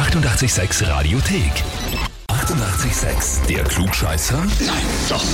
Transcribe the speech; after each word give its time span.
886 0.00 0.80
Radiothek. 0.88 2.09
88,6. 2.50 3.46
Der 3.46 3.62
Klugscheißer? 3.62 4.38
Nein, 4.38 4.82
doch. 5.08 5.24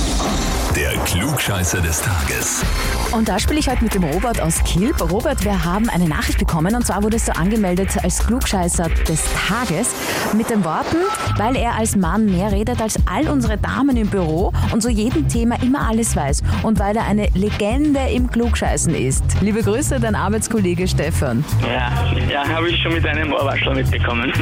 Der 0.75 0.91
Klugscheißer 0.99 1.81
des 1.81 1.99
Tages. 2.03 2.63
Und 3.11 3.27
da 3.27 3.39
spiele 3.39 3.59
ich 3.59 3.67
heute 3.67 3.83
mit 3.83 3.95
dem 3.95 4.03
Robert 4.03 4.39
aus 4.39 4.63
Kiel. 4.63 4.91
Robert, 5.01 5.43
wir 5.43 5.65
haben 5.65 5.89
eine 5.89 6.07
Nachricht 6.07 6.37
bekommen 6.37 6.75
und 6.75 6.85
zwar 6.85 7.01
wurdest 7.01 7.27
du 7.27 7.35
angemeldet 7.35 7.97
als 8.03 8.19
Klugscheißer 8.27 8.89
des 9.07 9.23
Tages 9.47 9.89
mit 10.37 10.51
den 10.51 10.63
Worten, 10.63 10.97
weil 11.37 11.55
er 11.55 11.73
als 11.75 11.95
Mann 11.95 12.27
mehr 12.27 12.51
redet 12.51 12.79
als 12.79 12.99
all 13.07 13.27
unsere 13.29 13.57
Damen 13.57 13.97
im 13.97 14.09
Büro 14.09 14.53
und 14.71 14.83
zu 14.83 14.89
jedem 14.89 15.27
Thema 15.27 15.55
immer 15.63 15.87
alles 15.87 16.15
weiß 16.15 16.43
und 16.61 16.77
weil 16.77 16.95
er 16.97 17.05
eine 17.05 17.29
Legende 17.33 18.01
im 18.13 18.29
Klugscheißen 18.29 18.93
ist. 18.93 19.23
Liebe 19.41 19.63
Grüße, 19.63 19.99
dein 19.99 20.13
Arbeitskollege 20.13 20.87
Stefan. 20.87 21.43
Ja, 21.63 21.91
ja 22.29 22.47
habe 22.47 22.69
ich 22.69 22.79
schon 22.83 22.93
mit 22.93 23.07
einem 23.07 23.33
Ohrwaschler 23.33 23.73
mitbekommen. 23.73 24.31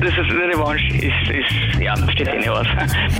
Das 0.00 0.12
ist 0.18 0.30
eine 0.44 0.54
Revanche, 0.54 0.86
ist, 0.96 1.30
ist, 1.30 1.80
ja, 1.80 1.96
steht 2.10 2.28
eh 2.28 2.38
nicht 2.38 2.48
aus. 2.48 2.66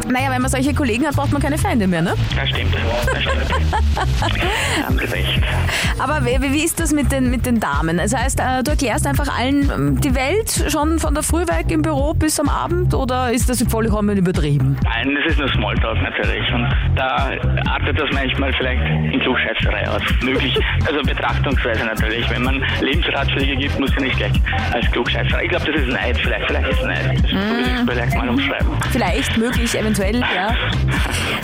Naja, 0.09 0.31
wenn 0.31 0.43
man 0.43 0.51
solche 0.51 0.75
Kollegen 0.75 1.07
hat, 1.07 1.17
braucht 1.17 1.33
man 1.33 1.41
keine 1.41 1.59
Feinde 1.59 1.87
mehr, 1.87 2.03
ne? 2.03 2.15
Das 2.37 2.49
stimmt, 2.49 2.75
das 3.07 3.23
stimmt. 3.23 3.45
Haben 4.85 4.99
Sie 4.99 5.05
recht. 5.05 5.43
Aber 5.99 6.25
wie, 6.25 6.53
wie 6.53 6.65
ist 6.65 6.79
das 6.79 6.93
mit 6.93 7.11
den, 7.11 7.31
mit 7.31 7.47
den 7.47 7.59
Damen? 7.61 7.97
Das 7.97 8.15
heißt, 8.15 8.41
äh, 8.41 8.63
du 8.63 8.73
erklärst 8.73 9.07
einfach 9.07 9.39
allen 9.39 9.71
ähm, 9.71 10.01
die 10.01 10.15
Welt 10.15 10.71
schon 10.71 10.99
von 10.99 11.15
der 11.15 11.23
Früh 11.23 11.43
weg 11.43 11.67
im 11.71 11.83
Büro 11.83 12.15
bis 12.15 12.39
am 12.39 12.49
Abend 12.49 12.95
oder 12.95 13.33
ist 13.33 13.49
das 13.49 13.63
vollkommen 13.63 14.17
übertrieben? 14.17 14.77
Nein, 14.85 15.17
das 15.17 15.33
ist 15.33 15.39
nur 15.39 15.49
Smalltalk 15.49 16.01
natürlich 16.03 16.53
und 16.53 16.69
da 16.97 17.31
artet 17.69 17.99
das 17.99 18.09
manchmal 18.13 18.53
vielleicht 18.53 18.83
in 19.13 19.21
Klugscheißerei 19.21 19.89
aus. 19.89 20.03
Möglich, 20.23 20.59
also 20.87 21.01
betrachtungsweise 21.03 21.85
natürlich. 21.85 22.29
Wenn 22.31 22.43
man 22.43 22.63
Lebensratschläge 22.81 23.57
gibt, 23.57 23.79
muss 23.81 23.95
ja 23.95 24.03
nicht 24.03 24.17
gleich 24.17 24.33
als 24.73 24.91
Klugscheißer. 24.91 25.43
Ich 25.43 25.49
glaube, 25.49 25.73
das 25.73 25.81
ist 25.81 25.89
Neid, 25.89 26.17
vielleicht, 26.19 26.47
vielleicht 26.47 26.69
ist 26.69 26.85
Neid. 26.85 27.14
Ich 27.17 27.33
es 27.33 27.81
vielleicht 27.87 28.17
mal 28.17 28.29
umschreiben. 28.29 28.69
Vielleicht, 28.91 29.37
möglich, 29.37 29.79
eventuell, 29.79 30.21
ja. 30.21 30.55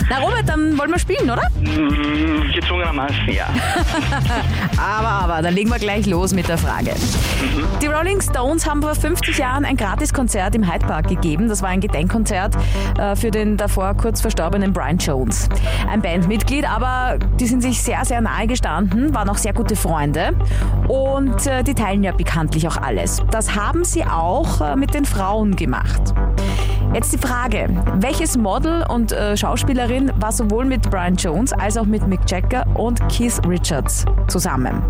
Na 0.09 0.19
Robert, 0.19 0.47
dann 0.47 0.77
wollen 0.77 0.91
wir 0.91 0.99
spielen, 0.99 1.29
oder? 1.29 1.47
Mm, 1.59 2.51
Gezwungenermaßen, 2.53 3.29
ja. 3.29 3.47
Aber, 4.77 5.07
aber, 5.07 5.41
dann 5.41 5.53
legen 5.53 5.69
wir 5.69 5.77
gleich 5.77 6.05
los 6.05 6.33
mit 6.33 6.47
der 6.47 6.57
Frage. 6.57 6.93
Die 7.81 7.85
Rolling 7.85 8.19
Stones 8.19 8.67
haben 8.67 8.81
vor 8.81 8.95
50 8.95 9.37
Jahren 9.37 9.63
ein 9.63 9.77
Gratiskonzert 9.77 10.55
im 10.55 10.71
Hyde 10.71 10.85
Park 10.85 11.07
gegeben. 11.07 11.47
Das 11.47 11.61
war 11.61 11.69
ein 11.69 11.81
Gedenkkonzert 11.81 12.55
äh, 12.97 13.15
für 13.15 13.31
den 13.31 13.57
davor 13.57 13.93
kurz 13.95 14.21
verstorbenen 14.21 14.73
Brian 14.73 14.97
Jones. 14.97 15.49
Ein 15.89 16.01
Bandmitglied, 16.01 16.69
aber 16.69 17.19
die 17.39 17.45
sind 17.45 17.61
sich 17.61 17.81
sehr, 17.81 18.03
sehr 18.05 18.21
nahe 18.21 18.47
gestanden, 18.47 19.13
waren 19.13 19.29
auch 19.29 19.37
sehr 19.37 19.53
gute 19.53 19.75
Freunde. 19.75 20.31
Und 20.87 21.45
äh, 21.45 21.63
die 21.63 21.73
teilen 21.73 22.03
ja 22.03 22.11
bekanntlich 22.11 22.67
auch 22.67 22.77
alles. 22.77 23.21
Das 23.31 23.55
haben 23.55 23.83
sie 23.83 24.03
auch 24.03 24.61
äh, 24.61 24.75
mit 24.75 24.93
den 24.93 25.05
Frauen 25.05 25.50
gemacht. 25.55 26.13
Jetzt 26.93 27.13
die 27.13 27.25
Frage, 27.25 27.69
welches 28.01 28.37
Model 28.37 28.83
und 28.89 29.13
äh, 29.13 29.37
Schauspielerin 29.37 30.11
war 30.17 30.33
sowohl 30.33 30.65
mit 30.65 30.89
Brian 30.91 31.15
Jones 31.15 31.53
als 31.53 31.77
auch 31.77 31.85
mit 31.85 32.05
Mick 32.05 32.19
Jagger 32.27 32.65
und 32.75 32.99
Keith 33.07 33.39
Richards 33.47 34.05
zusammen? 34.27 34.83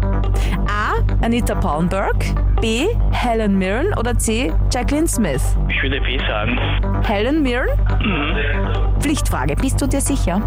A. 0.68 0.96
Anita 1.24 1.54
Palmberg, 1.54 2.16
B. 2.60 2.88
Helen 3.12 3.60
Mirren 3.60 3.94
oder 4.00 4.18
C. 4.18 4.52
Jacqueline 4.74 5.08
Smith? 5.08 5.56
Ich 5.70 5.84
würde 5.84 6.02
B 6.02 6.18
sagen. 6.28 6.60
Helen 7.06 7.44
Mirren? 7.44 7.70
Pflichtfrage, 9.00 9.56
bist 9.56 9.80
du 9.80 9.88
dir 9.88 10.02
sicher? 10.02 10.42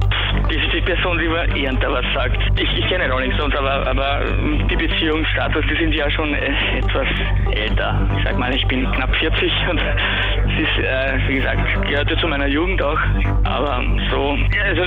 Das 0.48 0.56
ist 0.56 0.72
die 0.72 0.80
Person, 0.80 1.18
die 1.18 1.28
mir 1.28 1.56
eher 1.56 1.72
was 1.72 2.05
sagt. 2.14 2.36
Ich, 2.58 2.78
ich 2.78 2.89
kenne 2.89 3.11
Rolling 3.11 3.33
Stones, 3.34 3.55
aber, 3.56 3.86
aber 3.86 4.27
ähm, 4.27 4.66
die 4.68 4.77
Beziehungsstatus, 4.77 5.64
die 5.70 5.77
sind 5.77 5.92
ja 5.94 6.11
schon 6.11 6.34
äh, 6.34 6.78
etwas 6.78 7.06
älter. 7.52 8.08
Ich 8.18 8.24
sag 8.24 8.39
mal, 8.39 8.55
ich 8.55 8.66
bin 8.66 8.91
knapp 8.92 9.14
40 9.16 9.52
und 9.70 9.78
es 10.46 10.68
ist, 10.68 10.84
äh, 10.84 11.18
wie 11.28 11.34
gesagt, 11.36 11.43
gehörte 11.88 12.16
zu 12.20 12.26
meiner 12.26 12.46
Jugend 12.46 12.82
auch. 12.82 12.98
Aber 13.44 13.82
so, 14.10 14.30
also 14.30 14.82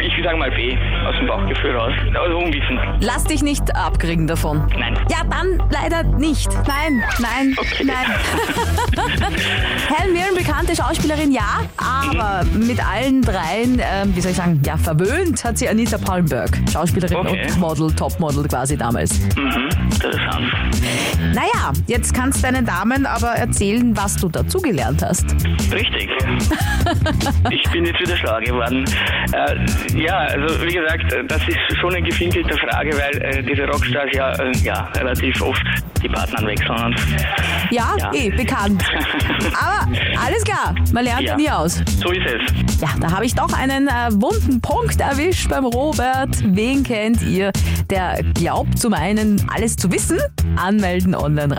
ich 0.00 0.16
würde 0.16 0.22
sagen 0.24 0.38
mal 0.38 0.50
B, 0.50 0.76
aus 1.06 1.14
dem 1.18 1.26
Bauchgefühl 1.26 1.76
raus. 1.76 1.92
Also 2.14 2.38
unwissend. 2.38 2.80
Lass 3.00 3.24
dich 3.24 3.42
nicht 3.42 3.74
abkriegen 3.76 4.26
davon. 4.26 4.62
Nein. 4.78 4.94
Ja, 5.10 5.18
dann 5.30 5.62
leider 5.70 6.02
nicht. 6.18 6.48
Nein, 6.66 7.02
nein, 7.20 7.54
Okay. 7.58 7.84
nein. 7.84 8.06
Helen 9.88 10.12
Mirren, 10.14 10.34
bekannte 10.36 10.74
Schauspielerin, 10.74 11.32
ja, 11.32 11.60
aber 11.76 12.44
mit 12.54 12.78
allen 12.84 13.22
dreien, 13.22 13.80
ähm, 13.80 14.14
wie 14.14 14.20
soll 14.20 14.30
ich 14.32 14.36
sagen, 14.36 14.60
ja, 14.64 14.76
verwöhnt 14.76 15.44
hat 15.44 15.58
sie 15.58 15.68
Anita 15.68 15.98
Palmberg. 15.98 16.50
Schauspielerin 16.72 17.16
Okay. 17.18 17.46
und 17.48 17.58
Model, 17.60 17.92
Topmodel 17.94 18.46
quasi 18.48 18.76
damals. 18.76 19.20
Mhm, 19.36 19.68
interessant. 19.92 20.52
Jetzt 21.86 22.14
kannst 22.14 22.38
du 22.38 22.42
deinen 22.50 22.64
Damen 22.66 23.06
aber 23.06 23.28
erzählen, 23.32 23.96
was 23.96 24.16
du 24.16 24.28
dazugelernt 24.28 25.02
hast. 25.02 25.24
Richtig. 25.72 26.08
ich 27.50 27.62
bin 27.70 27.84
jetzt 27.84 28.00
wieder 28.00 28.16
schlau 28.16 28.38
geworden. 28.40 28.84
Äh, 29.32 29.98
ja, 30.00 30.18
also 30.18 30.62
wie 30.66 30.72
gesagt, 30.74 31.04
das 31.28 31.40
ist 31.48 31.58
schon 31.80 31.94
eine 31.94 32.06
gefinkelte 32.06 32.56
Frage, 32.58 32.90
weil 32.92 33.22
äh, 33.22 33.42
diese 33.42 33.64
Rockstars 33.66 34.10
ja, 34.12 34.32
äh, 34.32 34.52
ja 34.62 34.88
relativ 34.96 35.40
oft 35.42 35.62
die 36.02 36.08
Partner 36.08 36.46
wechseln. 36.46 36.70
Und, 36.84 36.96
Ja, 37.70 37.94
Ja. 37.98 38.10
eh, 38.14 38.30
bekannt. 38.30 38.82
Aber 39.52 39.88
alles 40.24 40.44
klar, 40.44 40.74
man 40.92 41.04
lernt 41.04 41.22
Ja. 41.22 41.36
nie 41.36 41.50
aus. 41.50 41.80
so 42.00 42.10
ist 42.10 42.26
es. 42.26 42.80
Ja, 42.80 42.88
da 43.00 43.12
habe 43.12 43.24
ich 43.24 43.34
doch 43.34 43.52
einen 43.56 43.86
äh, 43.88 44.10
wunden 44.12 44.60
Punkt 44.60 45.00
erwischt 45.00 45.48
beim 45.48 45.64
Robert. 45.64 46.36
Wen 46.44 46.82
kennt 46.82 47.22
ihr, 47.22 47.52
der 47.90 48.18
glaubt 48.34 48.78
zu 48.78 48.90
meinen, 48.90 49.44
alles 49.52 49.76
zu 49.76 49.90
wissen? 49.92 50.18
Anmelden 50.56 51.14
online 51.14 51.56